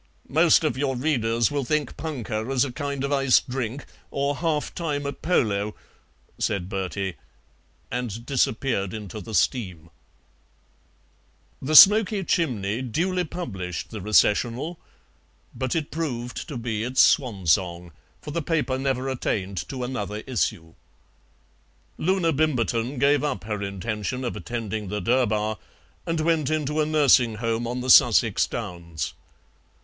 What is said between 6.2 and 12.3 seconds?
said Bertie, and disappeared into the steam. The SMOKY